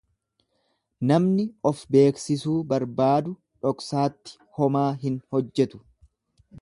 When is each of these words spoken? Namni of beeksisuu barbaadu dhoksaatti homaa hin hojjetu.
Namni 1.09 1.45
of 1.71 1.83
beeksisuu 1.97 2.55
barbaadu 2.71 3.35
dhoksaatti 3.67 4.35
homaa 4.61 4.89
hin 5.05 5.21
hojjetu. 5.37 5.83